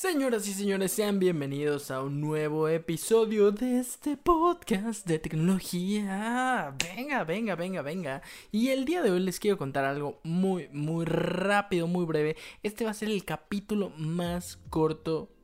[0.00, 6.74] Señoras y señores, sean bienvenidos a un nuevo episodio de este podcast de tecnología.
[6.96, 8.22] Venga, venga, venga, venga.
[8.50, 12.38] Y el día de hoy les quiero contar algo muy, muy rápido, muy breve.
[12.62, 15.34] Este va a ser el capítulo más corto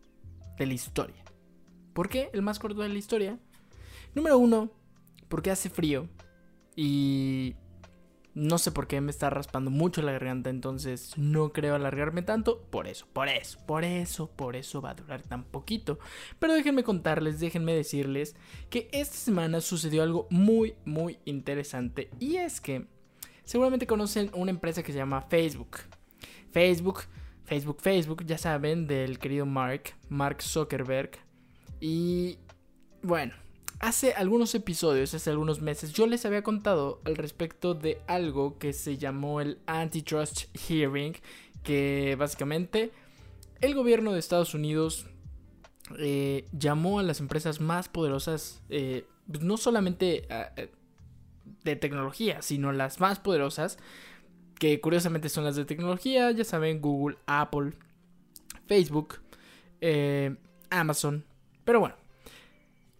[0.56, 1.22] de la historia.
[1.92, 3.38] ¿Por qué el más corto de la historia?
[4.14, 4.70] Número uno,
[5.28, 6.08] porque hace frío.
[6.74, 7.56] Y
[8.36, 12.60] no sé por qué me está raspando mucho la garganta, entonces no creo alargarme tanto.
[12.68, 15.98] Por eso, por eso, por eso, por eso va a durar tan poquito.
[16.38, 18.36] Pero déjenme contarles, déjenme decirles
[18.68, 22.10] que esta semana sucedió algo muy, muy interesante.
[22.20, 22.86] Y es que
[23.42, 25.78] seguramente conocen una empresa que se llama Facebook.
[26.50, 27.04] Facebook,
[27.44, 31.12] Facebook, Facebook, ya saben, del querido Mark, Mark Zuckerberg.
[31.80, 32.38] Y
[33.02, 33.32] bueno,
[33.78, 38.72] Hace algunos episodios, hace algunos meses, yo les había contado al respecto de algo que
[38.72, 41.14] se llamó el Antitrust Hearing,
[41.62, 42.90] que básicamente
[43.60, 45.06] el gobierno de Estados Unidos
[45.98, 50.70] eh, llamó a las empresas más poderosas, eh, pues no solamente eh,
[51.62, 53.78] de tecnología, sino las más poderosas,
[54.58, 57.72] que curiosamente son las de tecnología, ya saben, Google, Apple,
[58.66, 59.20] Facebook,
[60.70, 61.26] Amazon,
[61.66, 62.05] pero bueno.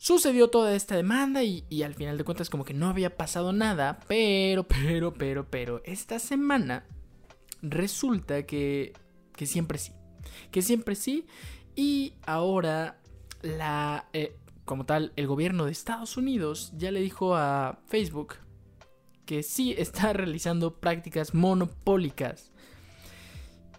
[0.07, 3.99] Sucedió toda esta demanda y, al final de cuentas como que no había pasado nada,
[4.07, 6.87] pero, pero, pero, pero, esta semana
[7.61, 8.93] resulta que,
[9.35, 9.91] que siempre sí,
[10.53, 11.27] que siempre sí,
[11.75, 13.01] y ahora
[13.43, 18.37] la, eh, como tal, el gobierno de Estados Unidos ya le dijo a Facebook
[19.25, 22.53] que sí está realizando prácticas monopólicas.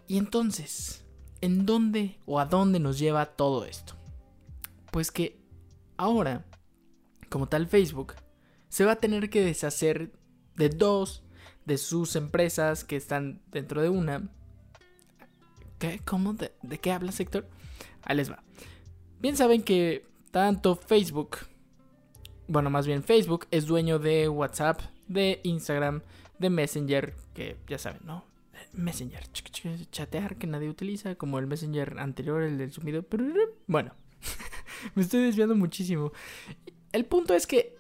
[0.10, 1.06] Y entonces,
[1.40, 3.94] ¿en dónde o a dónde nos lleva todo esto?
[4.92, 5.37] Pues que
[5.98, 6.46] Ahora,
[7.30, 8.14] como tal Facebook,
[8.70, 10.12] se va a tener que deshacer
[10.56, 11.24] de dos
[11.66, 14.30] de sus empresas que están dentro de una.
[15.80, 16.00] ¿Qué?
[16.06, 16.34] ¿Cómo?
[16.34, 17.48] ¿De, qué habla sector?
[18.04, 18.42] Ahí les va.
[19.20, 21.38] Bien saben que tanto Facebook,
[22.48, 26.02] bueno, más bien Facebook es dueño de WhatsApp, de Instagram,
[26.40, 28.26] de Messenger, que ya saben, ¿no?
[28.74, 29.24] Messenger,
[29.92, 33.06] chatear que nadie utiliza, como el Messenger anterior, el del sumido.
[33.68, 33.94] Bueno,
[34.96, 36.12] Me estoy desviando muchísimo.
[36.92, 37.78] El punto es que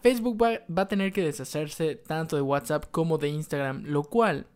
[0.00, 4.46] Facebook va, a tener que deshacerse tanto de WhatsApp como de Instagram, lo cual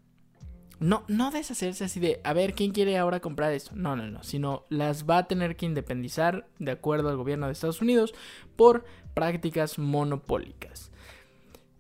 [0.79, 3.73] no, no deshacerse así de, a ver, ¿quién quiere ahora comprar esto?
[3.75, 7.53] No, no, no, sino las va a tener que independizar, de acuerdo al gobierno de
[7.53, 8.15] Estados Unidos,
[8.57, 10.91] por prácticas monopólicas.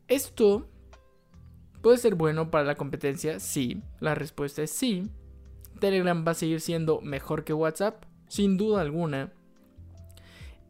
[0.08, 0.68] Esto
[1.82, 5.10] puede ser bueno para la competencia, sí, la respuesta es sí.
[5.80, 9.32] Telegram va a seguir siendo mejor que WhatsApp, sin duda alguna.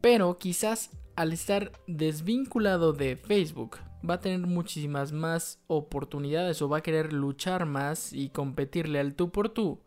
[0.00, 6.78] Pero quizás al estar desvinculado de Facebook va a tener muchísimas más oportunidades o va
[6.78, 9.80] a querer luchar más y competirle al tú por tú.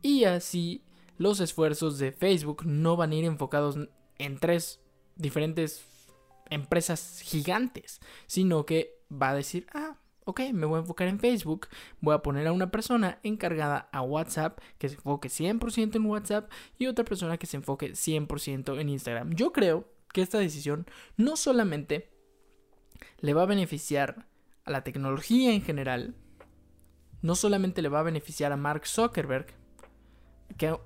[0.00, 0.82] Y así
[1.18, 3.78] los esfuerzos de Facebook no van a ir enfocados
[4.18, 4.80] en tres
[5.16, 5.86] diferentes
[6.50, 11.68] empresas gigantes, sino que va a decir, ah, ok, me voy a enfocar en Facebook,
[12.00, 16.50] voy a poner a una persona encargada a WhatsApp que se enfoque 100% en WhatsApp
[16.78, 19.34] y otra persona que se enfoque 100% en Instagram.
[19.34, 22.10] Yo creo que esta decisión no solamente
[23.18, 24.26] le va a beneficiar
[24.64, 26.14] a la tecnología en general,
[27.20, 29.46] no solamente le va a beneficiar a Mark Zuckerberg,
[30.56, 30.76] que,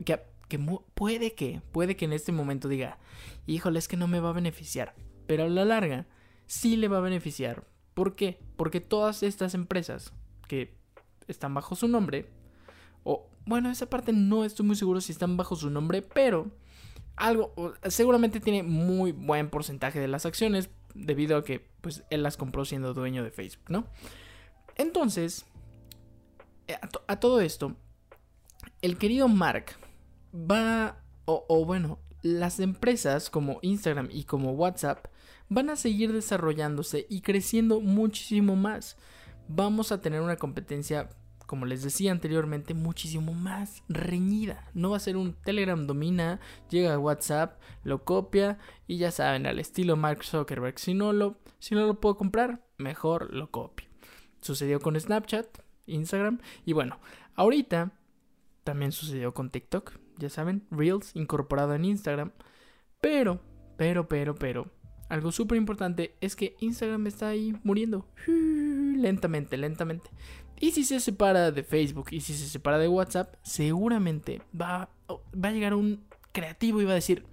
[0.94, 2.98] puede que, puede que en este momento diga,
[3.46, 4.94] híjole, es que no me va a beneficiar,
[5.26, 6.06] pero a la larga
[6.46, 7.66] sí le va a beneficiar
[7.96, 8.38] ¿Por qué?
[8.58, 10.12] Porque todas estas empresas
[10.48, 10.76] que
[11.28, 12.28] están bajo su nombre,
[13.04, 16.50] o bueno, esa parte no estoy muy seguro si están bajo su nombre, pero
[17.16, 17.54] algo
[17.88, 22.66] seguramente tiene muy buen porcentaje de las acciones debido a que pues él las compró
[22.66, 23.86] siendo dueño de Facebook, ¿no?
[24.74, 25.46] Entonces,
[26.68, 26.76] eh,
[27.06, 27.76] a, todo esto,
[28.82, 29.68] el querido Mark
[30.34, 35.06] va, o bueno, las empresas como Instagram y como WhatsApp
[35.48, 38.96] van a seguir desarrollándose y creciendo muchísimo más.
[39.48, 41.10] Vamos a tener una competencia,
[41.46, 44.68] como les decía anteriormente, muchísimo más reñida.
[44.74, 49.46] No va a ser un Telegram domina, llega a WhatsApp, lo copia y ya saben,
[49.46, 50.78] al estilo Mark Zuckerberg.
[50.78, 53.88] Si no lo, si no lo puedo comprar, mejor lo copio.
[54.40, 55.46] Sucedió con Snapchat,
[55.86, 56.98] Instagram y bueno,
[57.34, 57.92] ahorita
[58.64, 62.32] también sucedió con TikTok, ya saben, Reels incorporado en Instagram.
[63.00, 63.40] Pero,
[63.76, 64.72] pero, pero, pero,
[65.08, 68.06] algo súper importante es que Instagram está ahí muriendo.
[68.26, 70.10] Lentamente, lentamente.
[70.58, 75.48] Y si se separa de Facebook y si se separa de WhatsApp, seguramente va, va
[75.48, 77.26] a llegar un creativo y va a decir,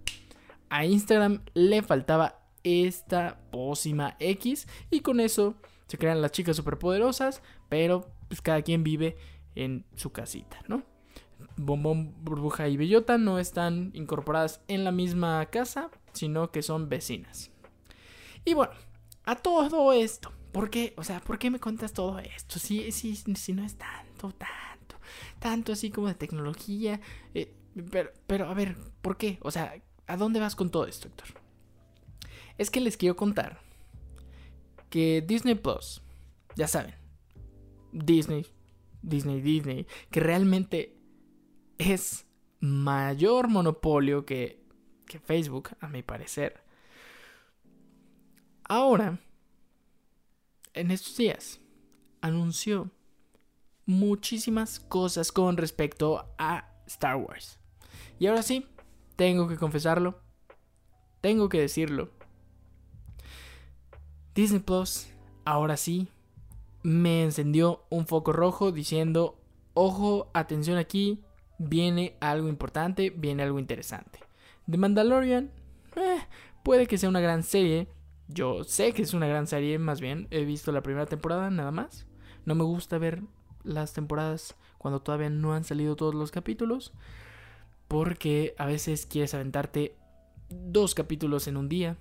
[0.70, 5.56] a Instagram le faltaba esta pócima X y con eso
[5.88, 9.16] se crean las chicas superpoderosas, pero pues cada quien vive
[9.56, 10.84] en su casita, ¿no?
[11.56, 17.53] Bombón, Burbuja y Bellota no están incorporadas en la misma casa, sino que son vecinas.
[18.46, 18.74] Y bueno,
[19.26, 20.94] a todo esto, ¿por qué?
[20.98, 22.60] O sea, ¿por qué me cuentas todo esto?
[22.60, 24.98] Si, si, si no es tanto, tanto,
[25.40, 27.00] tanto así como de tecnología.
[27.34, 27.56] Eh,
[27.90, 29.40] pero, pero, a ver, ¿por qué?
[29.42, 29.76] O sea,
[30.08, 31.28] ¿a dónde vas con todo esto, Héctor?
[32.58, 33.60] Es que les quiero contar
[34.90, 36.02] que Disney Plus,
[36.56, 36.94] ya saben,
[37.92, 38.46] Disney,
[39.02, 40.98] Disney, Disney, que realmente
[41.78, 42.28] es
[42.60, 44.62] mayor monopolio que
[45.26, 46.63] Facebook, a mi parecer.
[48.66, 49.20] Ahora,
[50.74, 51.60] en estos días,
[52.22, 52.90] anunció
[53.86, 57.60] muchísimas cosas con respecto a Star Wars.
[58.20, 58.66] Y ahora sí,
[59.16, 60.20] tengo que confesarlo,
[61.22, 62.10] tengo que decirlo.
[64.34, 65.08] Disney Plus,
[65.46, 66.08] ahora sí,
[66.82, 69.40] me encendió un foco rojo diciendo,
[69.74, 71.24] ojo, atención aquí,
[71.58, 74.20] viene algo importante, viene algo interesante.
[74.70, 75.52] The Mandalorian,
[75.96, 76.20] eh,
[76.64, 77.88] puede que sea una gran serie.
[78.28, 80.28] Yo sé que es una gran serie, más bien.
[80.32, 82.06] He visto la primera temporada, nada más.
[82.46, 83.24] No me gusta ver
[83.64, 86.94] las temporadas cuando todavía no han salido todos los capítulos.
[87.88, 89.96] Porque a veces quieres aventarte
[90.50, 91.98] dos capítulos en un día.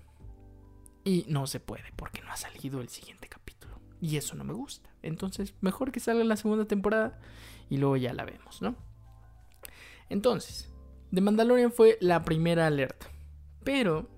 [1.04, 3.80] Y no se puede porque no ha salido el siguiente capítulo.
[4.00, 4.90] Y eso no me gusta.
[5.02, 7.18] Entonces, mejor que salga la segunda temporada
[7.68, 8.76] y luego ya la vemos, ¿no?
[10.08, 10.70] Entonces,
[11.12, 13.06] The Mandalorian fue la primera alerta.
[13.64, 14.08] Pero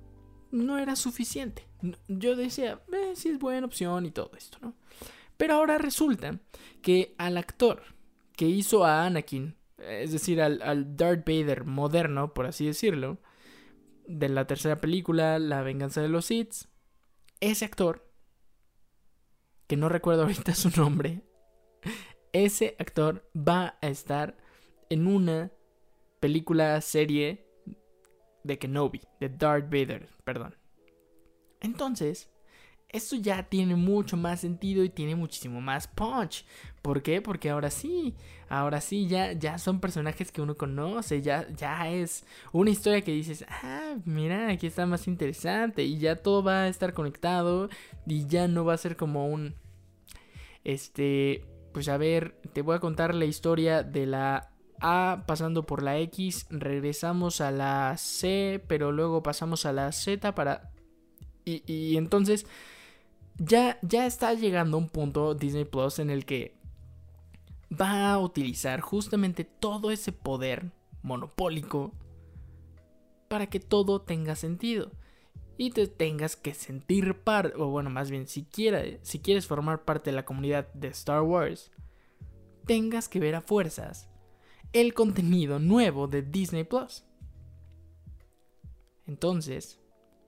[0.50, 1.66] no era suficiente.
[2.08, 4.74] Yo decía, eh, sí es buena opción y todo esto, ¿no?
[5.36, 6.38] Pero ahora resulta
[6.82, 7.82] que al actor
[8.36, 13.18] que hizo a Anakin, es decir, al, al Darth Vader moderno, por así decirlo,
[14.06, 16.66] de la tercera película, La venganza de los Sith,
[17.40, 18.08] ese actor,
[19.66, 21.22] que no recuerdo ahorita su nombre,
[22.32, 24.36] ese actor va a estar
[24.90, 25.52] en una
[26.20, 27.46] película, serie
[28.42, 30.54] de Kenobi, de Darth Vader, perdón.
[31.64, 32.28] Entonces,
[32.90, 36.44] esto ya tiene mucho más sentido y tiene muchísimo más punch.
[36.82, 37.22] ¿Por qué?
[37.22, 38.14] Porque ahora sí,
[38.50, 43.12] ahora sí, ya, ya son personajes que uno conoce, ya, ya es una historia que
[43.12, 47.70] dices, ah, mira, aquí está más interesante y ya todo va a estar conectado
[48.06, 49.54] y ya no va a ser como un,
[50.64, 54.50] este, pues a ver, te voy a contar la historia de la
[54.80, 60.34] a pasando por la X, regresamos a la C, pero luego pasamos a la Z
[60.34, 60.73] para...
[61.44, 62.46] Y, entonces
[63.36, 66.56] ya, ya está llegando un punto Disney Plus en el que
[67.70, 71.92] va a utilizar justamente todo ese poder monopólico
[73.28, 74.90] para que todo tenga sentido
[75.56, 78.46] y te tengas que sentir parte, o bueno, más bien, si,
[79.02, 81.70] si quieres formar parte de la comunidad de Star Wars,
[82.66, 84.08] tengas que ver a fuerzas
[84.72, 87.04] el contenido nuevo de Disney Plus.
[89.06, 89.78] Entonces,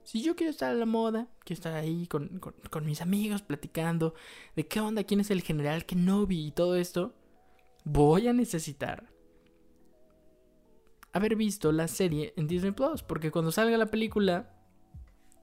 [0.07, 2.39] si yo quiero estar a la moda, quiero estar ahí con,
[2.85, 4.13] mis amigos platicando
[4.55, 7.13] de qué onda, quién es el general Kenobi y todo esto,
[7.83, 9.11] voy a necesitar
[11.11, 13.03] haber visto la serie en Disney Plus.
[13.03, 14.55] Porque cuando salga la película,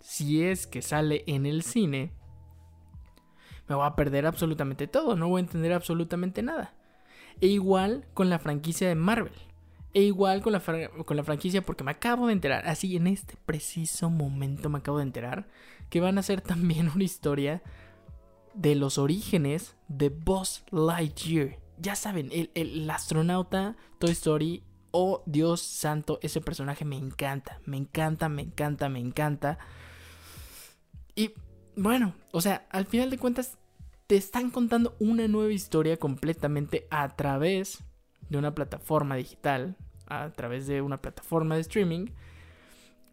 [0.01, 2.15] si es que sale en el cine,
[3.69, 6.73] me voy a perder absolutamente todo, no voy a entender absolutamente nada.
[7.43, 9.35] E igual con la franquicia de Marvel.
[9.95, 13.37] E igual con la, con la franquicia porque me acabo de enterar, así en este
[13.47, 15.49] preciso momento me acabo de enterar,
[15.89, 17.63] que van a hacer también una historia
[18.55, 21.59] de los orígenes de Buzz Lightyear.
[21.79, 27.77] Ya saben, el, el astronauta Toy Story, oh Dios santo, ese personaje me encanta, me
[27.77, 29.59] encanta, me encanta, me encanta.
[31.15, 31.35] Y
[31.77, 33.59] bueno, o sea, al final de cuentas
[34.07, 37.83] te están contando una nueva historia completamente a través
[38.29, 42.07] de una plataforma digital, a través de una plataforma de streaming.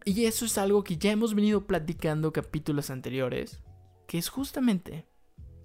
[0.06, 3.62] Y eso es algo que ya hemos venido platicando capítulos anteriores,
[4.08, 5.06] que es justamente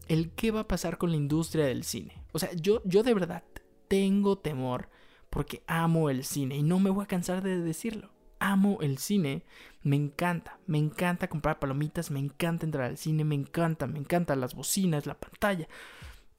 [0.08, 2.22] el qué va a pasar con la industria del cine.
[2.32, 3.44] O sea, yo, yo de verdad
[3.88, 4.90] tengo temor
[5.30, 9.44] porque amo el cine y no me voy a cansar de decirlo amo el cine,
[9.82, 14.40] me encanta, me encanta comprar palomitas, me encanta entrar al cine, me encanta, me encantan
[14.40, 15.68] las bocinas, la pantalla,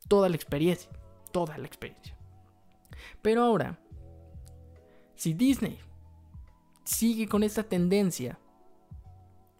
[0.08, 0.89] toda la experiencia,
[1.32, 2.15] toda la experiencia.
[3.22, 3.79] Pero ahora,
[5.17, 5.79] si Disney
[6.83, 8.39] sigue con esta tendencia,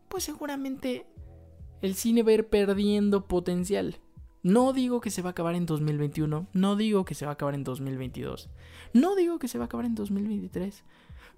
[0.08, 1.06] pues seguramente
[1.82, 4.00] el cine va a ir perdiendo potencial.
[4.44, 7.34] No digo que se va a acabar en 2021, no digo que se va a
[7.34, 8.50] acabar en 2022,
[8.94, 10.86] no digo que se va a acabar en 2023,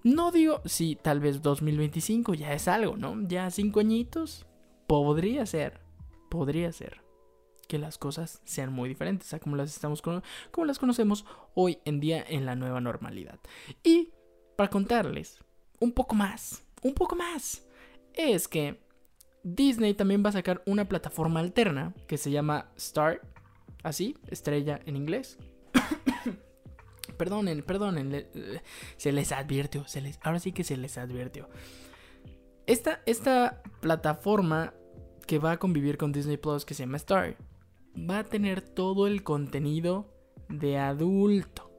[0.03, 3.27] no digo, sí, tal vez 2025 ya es algo, ¿no?
[3.27, 4.45] Ya cinco añitos,
[4.85, 5.79] podría ser,
[6.29, 7.01] podría ser.
[7.69, 11.23] Que las cosas sean muy diferentes a como las estamos como las conocemos
[11.53, 13.39] hoy en día en la nueva normalidad.
[13.83, 14.09] Y
[14.57, 15.39] para contarles
[15.79, 17.63] un poco más, un poco más,
[18.13, 18.81] es que
[19.43, 23.21] Disney también va a sacar una plataforma alterna que se llama Star,
[23.83, 25.37] así, estrella en inglés.
[27.17, 28.25] perdonen, perdonen,
[28.97, 31.47] se les advirtió, se les, ahora sí que se les advirtió.
[32.65, 34.73] Esta, esta plataforma
[35.27, 37.37] que va a convivir con Disney Plus, que se llama Star,
[37.97, 40.13] va a tener todo el contenido
[40.49, 41.69] de adulto.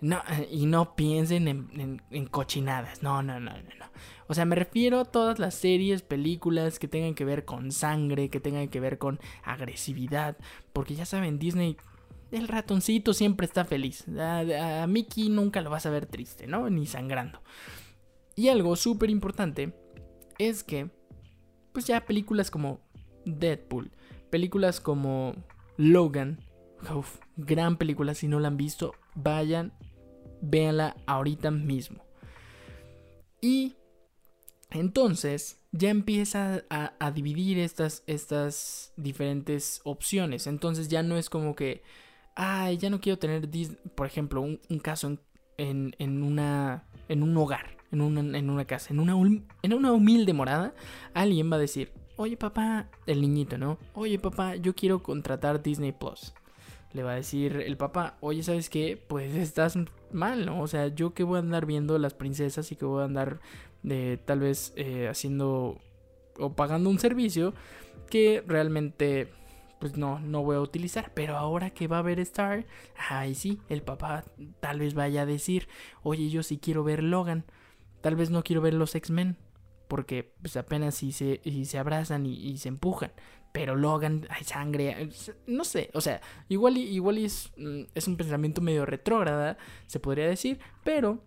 [0.00, 3.02] No, y no piensen en, cochinadas.
[3.02, 3.86] No, no, no, no, no.
[4.28, 8.28] O sea, me refiero a todas las series, películas que tengan que ver con sangre,
[8.28, 10.36] que tengan que ver con agresividad.
[10.72, 11.76] Porque ya saben, Disney,
[12.30, 14.04] el ratoncito siempre está feliz.
[14.18, 16.68] A, Mickey nunca lo vas a ver triste, ¿no?
[16.68, 17.42] Ni sangrando.
[18.34, 19.74] Y algo súper importante
[20.38, 20.90] es que,
[21.72, 22.80] pues ya películas como
[23.24, 23.90] Deadpool,
[24.30, 25.34] películas como
[25.76, 26.40] Logan,
[27.36, 29.72] gran película, si no la han visto, vayan
[30.40, 32.04] véanla ahorita mismo.
[33.40, 33.76] Y
[34.70, 40.46] entonces ya empieza a, dividir estas, estas diferentes opciones.
[40.46, 41.82] Entonces ya no es como que,
[42.34, 43.48] ay, ya no quiero tener,
[43.94, 45.18] por ejemplo, un, caso
[45.58, 49.12] en, en, una, en un hogar, en una, en una casa, en una,
[49.62, 50.74] en una humilde morada.
[51.14, 53.78] Alguien va a decir, oye papá, el niñito, ¿no?
[53.94, 56.34] Oye papá, yo quiero contratar Disney Plus
[56.96, 59.00] le va a decir el papá, oye, ¿sabes qué?
[59.06, 59.78] Pues estás
[60.12, 60.60] mal, ¿no?
[60.60, 63.40] O sea, yo que voy a andar viendo las princesas y que voy a andar
[63.84, 65.78] eh, tal vez eh, haciendo
[66.38, 67.54] o pagando un servicio
[68.10, 69.28] que realmente
[69.78, 71.12] pues no, no voy a utilizar.
[71.14, 72.64] Pero ahora que va a ver Star,
[73.10, 74.24] ay sí, el papá
[74.60, 75.68] tal vez vaya a decir,
[76.02, 77.44] oye, yo sí quiero ver Logan,
[78.00, 79.36] tal vez no quiero ver los X-Men.
[79.88, 83.12] Porque pues apenas si se, se abrazan y se empujan
[83.56, 85.08] pero Logan, hay sangre,
[85.46, 90.28] no sé, o sea, igual, igual es, mm, es un pensamiento medio retrógrada, se podría
[90.28, 91.24] decir, pero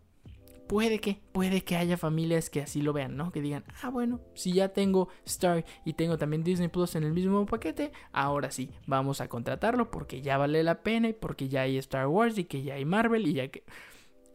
[0.67, 3.31] puede que, puede que haya familias que así lo vean, ¿no?
[3.31, 7.13] Que digan, ah, bueno, si ya tengo Star y tengo también Disney Plus en el
[7.13, 11.61] mismo paquete, ahora sí, vamos a contratarlo porque ya vale la pena y porque ya
[11.61, 13.63] hay Star Wars y que ya hay Marvel y ya que...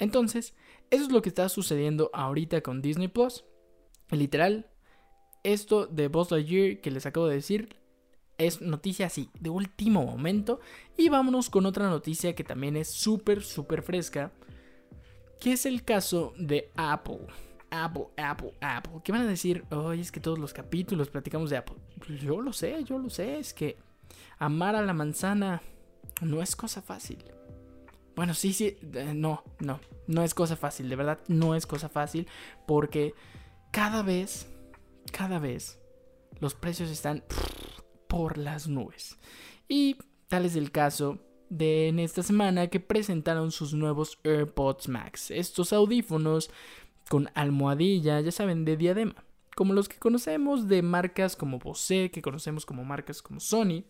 [0.00, 0.56] Entonces,
[0.90, 3.44] eso es lo que está sucediendo ahorita con Disney Plus.
[4.10, 4.66] Literal,
[5.42, 7.84] esto de Buzz Lightyear que les acabo de decir
[8.38, 10.60] es noticia así, de último momento.
[10.96, 14.32] Y vámonos con otra noticia que también es súper, súper fresca.
[15.40, 17.26] Que es el caso de Apple.
[17.70, 19.00] Apple, Apple, Apple.
[19.02, 19.64] ¿Qué van a decir?
[19.70, 21.76] Oye, es que todos los capítulos platicamos de Apple.
[22.20, 23.38] Yo lo sé, yo lo sé.
[23.38, 23.76] Es que
[24.38, 25.60] amar a la manzana
[26.20, 27.24] no es cosa fácil.
[28.14, 28.76] Bueno, sí, sí.
[28.94, 29.80] Eh, no, no.
[30.06, 30.88] No es cosa fácil.
[30.88, 32.28] De verdad, no es cosa fácil.
[32.66, 33.14] Porque
[33.74, 34.46] cada vez,
[35.10, 35.80] cada vez,
[36.38, 37.24] los precios están
[38.06, 39.18] por las nubes.
[39.66, 39.96] Y
[40.28, 41.18] tal es el caso
[41.50, 46.50] de en esta semana que presentaron sus nuevos AirPods Max, estos audífonos
[47.08, 49.24] con almohadilla, ya saben, de diadema,
[49.56, 53.82] como los que conocemos de marcas como Bose, que conocemos como marcas como Sony.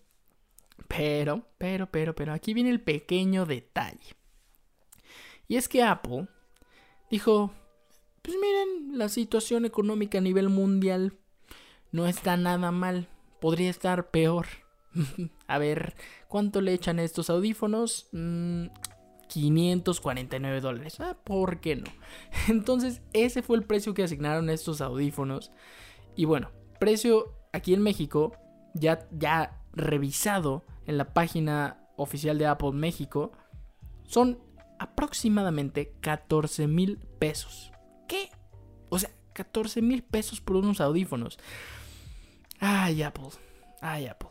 [0.89, 4.17] Pero, pero, pero, pero, aquí viene el pequeño detalle.
[5.47, 6.27] Y es que Apple
[7.11, 7.53] dijo,
[8.25, 11.19] pues miren, la situación económica a nivel mundial
[11.93, 14.47] no está nada mal podría estar peor.
[15.47, 15.95] a ver,
[16.29, 18.09] ¿cuánto le echan estos audífonos?
[19.29, 20.99] 549 mm, dólares.
[21.01, 21.85] Ah, ¿por qué no?
[22.49, 25.53] Entonces, ese fue el precio que asignaron estos audífonos.
[26.17, 28.33] Y bueno, precio aquí en México,
[28.73, 33.33] ya, ya revisado en la página oficial de Apple México,
[34.05, 34.39] son
[34.79, 37.74] aproximadamente 14 mil pesos.
[38.07, 38.31] ¿Qué?
[38.91, 41.39] O sea, 14 mil pesos por unos audífonos.
[42.61, 43.29] Ay, Apple.
[43.81, 44.31] Ay, Apple.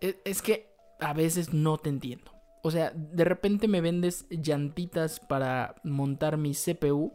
[0.00, 2.32] E, es que a veces no te entiendo.
[2.62, 7.12] O sea, de repente me vendes llantitas para montar mi CPU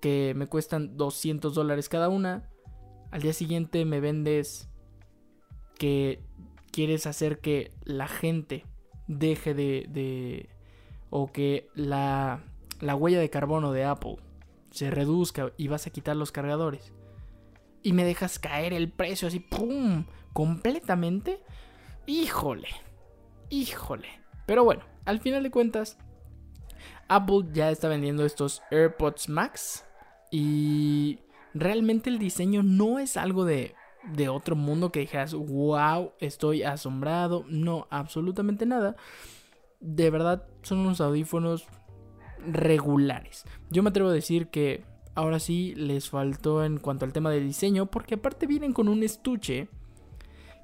[0.00, 2.48] que me cuestan 200 dólares cada una.
[3.10, 4.68] Al día siguiente me vendes
[5.78, 6.24] que
[6.70, 8.64] quieres hacer que la gente
[9.06, 9.86] deje de...
[9.90, 10.48] de
[11.10, 12.42] o que la,
[12.80, 14.16] la huella de carbono de Apple
[14.72, 16.92] se reduzca y vas a quitar los cargadores
[17.82, 20.04] y me dejas caer el precio así, ¡pum!
[20.32, 21.42] completamente.
[22.06, 22.68] Híjole,
[23.50, 24.08] híjole.
[24.46, 25.98] Pero bueno, al final de cuentas,
[27.08, 29.84] Apple ya está vendiendo estos AirPods Max
[30.30, 31.18] y
[31.54, 33.74] realmente el diseño no es algo de,
[34.14, 37.44] de otro mundo que dijeras, wow, estoy asombrado.
[37.48, 38.96] No, absolutamente nada.
[39.80, 41.66] De verdad, son unos audífonos
[42.46, 43.44] regulares.
[43.70, 44.84] Yo me atrevo a decir que
[45.14, 49.02] ahora sí les faltó en cuanto al tema del diseño, porque aparte vienen con un
[49.02, 49.68] estuche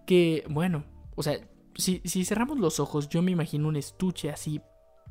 [0.06, 1.38] que, bueno, o sea,
[1.74, 4.60] si, si cerramos los ojos, yo me imagino un estuche así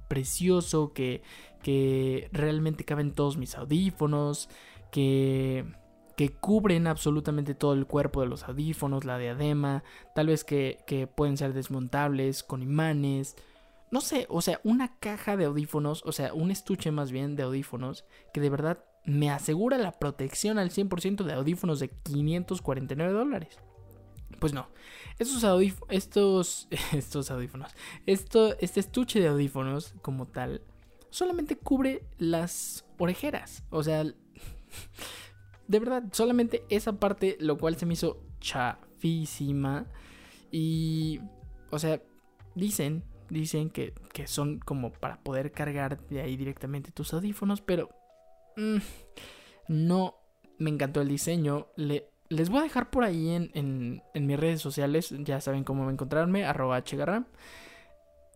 [0.08, 1.22] precioso que,
[1.62, 4.50] que realmente caben todos mis audífonos,
[4.92, 5.66] que,
[6.16, 9.84] que cubren absolutamente todo el cuerpo de los audífonos, la diadema,
[10.16, 13.36] tal vez que, que pueden ser desmontables con imanes.
[13.90, 17.44] No sé, o sea, una caja de audífonos, o sea, un estuche más bien de
[17.44, 23.60] audífonos que de verdad me asegura la protección al 100% de audífonos de 549 dólares.
[24.40, 24.68] Pues no,
[25.18, 25.44] estos,
[25.90, 27.72] estos, estos audífonos,
[28.06, 30.62] esto, este estuche de audífonos como tal,
[31.10, 33.64] solamente cubre las orejeras.
[33.70, 34.04] O sea,
[35.68, 39.88] de verdad, solamente esa parte, lo cual se me hizo chafísima.
[40.52, 41.20] Y,
[41.72, 42.02] o sea,
[42.56, 47.90] dicen, dicen que, que son como para poder cargar de ahí directamente tus audífonos, pero
[48.56, 48.78] mm,
[49.68, 50.16] no
[50.58, 51.68] me encantó el diseño.
[51.76, 56.46] Le, les voy a dejar por ahí en, mis redes sociales, ya saben cómo encontrarme,
[56.46, 57.26] arroba hgarram,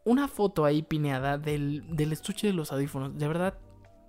[0.03, 3.17] una foto ahí pineada del, del estuche de los audífonos.
[3.17, 3.57] De verdad,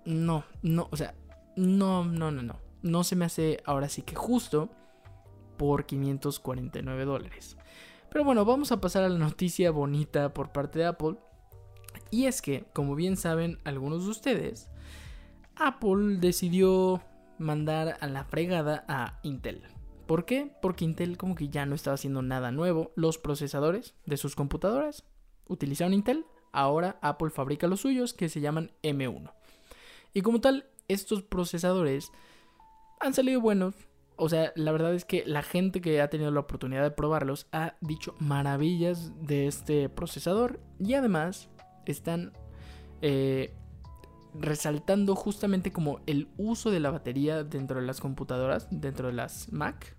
[0.05, 1.15] no, no, o sea,
[1.57, 2.61] no, no, no, no.
[2.83, 4.71] No se me hace ahora sí que justo
[5.57, 7.57] por 549 dólares.
[8.13, 11.17] Pero bueno, vamos a pasar a la noticia bonita por parte de Apple.
[12.11, 14.69] Y es que, como bien saben algunos de ustedes,
[15.57, 17.03] Apple decidió
[17.39, 19.63] mandar a la fregada a Intel.
[20.07, 20.55] ¿Por qué?
[20.61, 22.93] Porque Intel como que ya no estaba haciendo nada nuevo.
[22.97, 25.05] Los procesadores de sus computadoras
[25.49, 26.27] utilizaron Intel.
[26.53, 29.33] Ahora Apple fabrica los suyos que se llaman M1.
[30.13, 32.13] Y como tal, estos procesadores
[33.01, 33.75] han salido buenos.
[34.17, 37.47] O sea, la verdad es que la gente que ha tenido la oportunidad de probarlos
[37.53, 40.61] ha dicho maravillas de este procesador.
[40.79, 41.49] Y además
[41.87, 42.33] están
[43.01, 43.55] eh,
[44.35, 49.53] resaltando justamente como el uso de la batería dentro de las computadoras, dentro de las
[49.53, 49.97] Mac,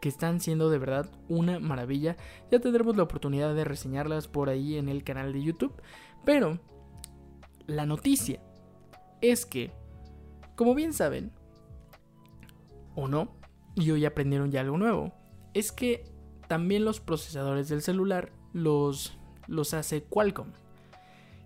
[0.00, 2.16] que están siendo de verdad una maravilla.
[2.50, 5.80] Ya tendremos la oportunidad de reseñarlas por ahí en el canal de YouTube.
[6.24, 6.58] Pero
[7.66, 8.40] la noticia
[9.20, 9.72] es que,
[10.54, 11.32] como bien saben,
[12.96, 13.36] o no,
[13.76, 15.12] y hoy aprendieron ya algo nuevo,
[15.54, 16.04] es que
[16.48, 19.16] también los procesadores del celular los,
[19.46, 20.52] los hace Qualcomm,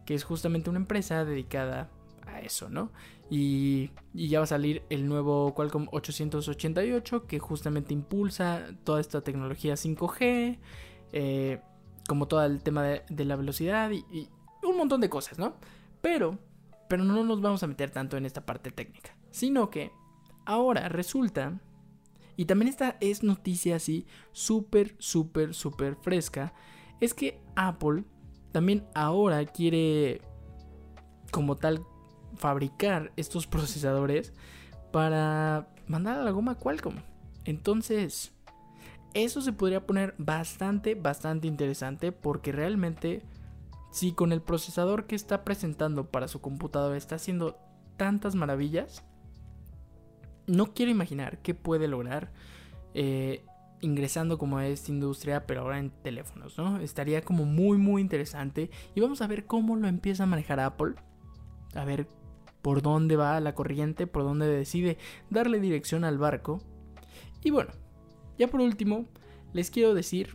[0.06, 1.90] que es justamente una empresa dedicada
[2.26, 2.92] a eso, ¿no?
[3.30, 9.74] Y, ya va a salir el nuevo Qualcomm 888 que justamente impulsa toda esta tecnología
[9.74, 10.58] 5G,
[11.12, 11.60] eh,
[12.08, 14.28] como todo el tema de, la velocidad y, y,
[14.62, 15.54] un montón de cosas, ¿no?
[16.00, 16.38] Pero,
[16.88, 19.92] pero no nos vamos a meter tanto en esta parte técnica, sino que
[20.44, 21.60] ahora resulta,
[22.36, 26.52] y también esta es noticia así súper, súper, súper fresca,
[27.00, 28.04] es que Apple
[28.52, 30.22] también ahora quiere
[31.30, 31.84] como tal
[32.36, 34.32] fabricar estos procesadores
[34.92, 36.96] para mandar a la goma Qualcomm.
[37.44, 38.32] Entonces,
[39.14, 43.22] eso se podría poner bastante, bastante interesante porque realmente
[43.90, 47.58] si con el procesador que está presentando para su computadora está haciendo
[47.96, 49.04] tantas maravillas,
[50.50, 52.32] no quiero imaginar qué puede lograr
[52.94, 53.44] eh,
[53.80, 56.78] ingresando como a esta industria, pero ahora en teléfonos, ¿no?
[56.80, 60.94] Estaría como muy, muy interesante y vamos a ver cómo lo empieza a manejar Apple.
[61.74, 62.08] A ver
[62.62, 64.98] por dónde va la corriente, por dónde decide
[65.30, 66.60] darle dirección al barco.
[67.42, 67.70] Y bueno,
[68.38, 69.06] ya por último,
[69.52, 70.34] les quiero decir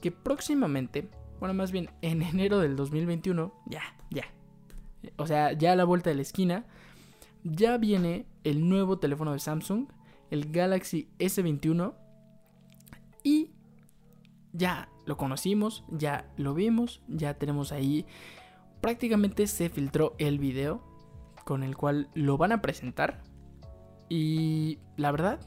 [0.00, 1.08] que próximamente,
[1.40, 4.26] bueno, más bien en enero del 2021, ya, ya.
[5.16, 6.66] O sea, ya a la vuelta de la esquina,
[7.44, 9.88] ya viene el nuevo teléfono de Samsung,
[10.30, 11.94] el Galaxy S21.
[13.22, 13.50] Y
[14.52, 18.06] ya lo conocimos, ya lo vimos, ya tenemos ahí.
[18.80, 20.82] Prácticamente se filtró el video
[21.44, 23.22] con el cual lo van a presentar.
[24.08, 25.40] Y la verdad,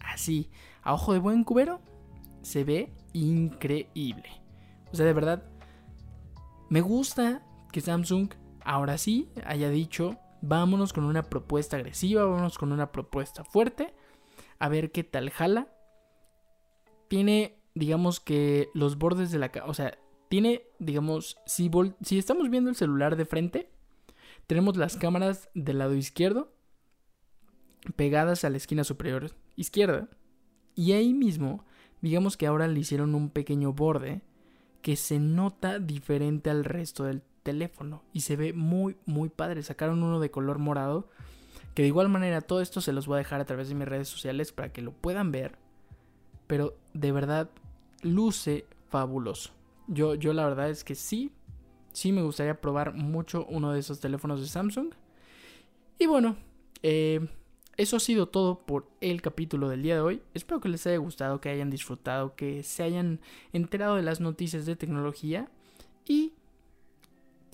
[0.00, 0.50] así,
[0.82, 1.80] a ojo de buen cubero,
[2.42, 4.28] se ve increíble.
[4.92, 5.44] O sea, de verdad,
[6.68, 8.30] me gusta que Samsung
[8.64, 13.94] ahora sí haya dicho, vámonos con una propuesta agresiva, vámonos con una propuesta fuerte,
[14.58, 15.68] a ver qué tal jala.
[17.08, 19.50] Tiene, digamos que los bordes de la...
[19.66, 21.70] O sea, tiene, digamos, si,
[22.02, 23.70] si estamos viendo el celular de frente,
[24.46, 26.52] tenemos las cámaras del lado izquierdo
[27.96, 30.08] pegadas a la esquina superior izquierda.
[30.74, 31.64] Y ahí mismo,
[32.00, 34.22] digamos que ahora le hicieron un pequeño borde
[34.82, 39.62] que se nota diferente al resto del teléfono y se ve muy muy padre.
[39.62, 41.08] Sacaron uno de color morado
[41.74, 43.86] que de igual manera todo esto se los voy a dejar a través de mis
[43.86, 45.56] redes sociales para que lo puedan ver.
[46.48, 47.50] Pero de verdad
[48.02, 49.52] luce fabuloso.
[49.86, 51.30] Yo, yo la verdad es que sí
[51.94, 54.92] sí me gustaría probar mucho uno de esos teléfonos de Samsung.
[55.98, 56.36] Y bueno,
[56.82, 57.26] eh,
[57.76, 60.22] eso ha sido todo por el capítulo del día de hoy.
[60.34, 63.20] Espero que les haya gustado, que hayan disfrutado, que se hayan
[63.52, 65.48] enterado de las noticias de tecnología.
[66.06, 66.32] Y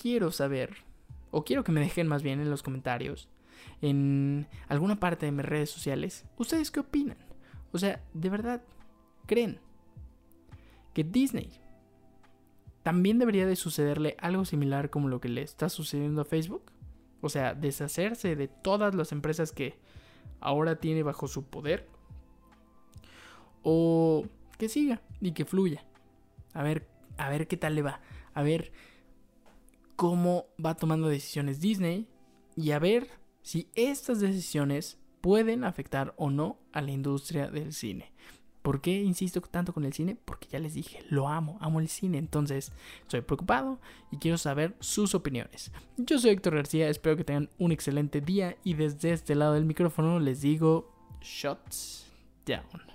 [0.01, 0.77] quiero saber,
[1.29, 3.29] o quiero que me dejen más bien en los comentarios,
[3.83, 7.17] en alguna parte de mis redes sociales, ¿ustedes qué opinan?
[7.71, 8.63] O sea, ¿de verdad
[9.27, 9.59] creen
[10.95, 11.51] que Disney
[12.81, 16.71] también debería de sucederle algo similar como lo que le está sucediendo a Facebook?
[17.21, 19.77] O sea, deshacerse de todas las empresas que
[20.39, 21.87] ahora tiene bajo su poder.
[23.61, 24.25] O
[24.57, 25.85] que siga y que fluya.
[26.53, 26.87] A ver,
[27.17, 28.01] a ver qué tal le va.
[28.33, 28.71] A ver
[30.01, 32.07] cómo va tomando decisiones Disney
[32.55, 33.07] y a ver
[33.43, 38.11] si estas decisiones pueden afectar o no a la industria del cine.
[38.63, 40.17] ¿Por qué insisto tanto con el cine?
[40.25, 42.17] Porque ya les dije, lo amo, amo el cine.
[42.17, 42.71] Entonces,
[43.03, 45.71] estoy preocupado y quiero saber sus opiniones.
[45.97, 49.65] Yo soy Héctor García, espero que tengan un excelente día y desde este lado del
[49.65, 52.11] micrófono les digo, shots
[52.47, 52.90] down.